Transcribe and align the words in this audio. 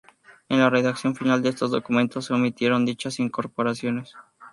En 0.49 0.57
la 0.57 0.71
redacción 0.71 1.15
final 1.15 1.43
de 1.43 1.49
estos 1.49 1.69
documentos 1.69 2.25
se 2.25 2.33
omitieron 2.33 2.85
dichas 2.87 3.19
incorporaciones. 3.19 4.15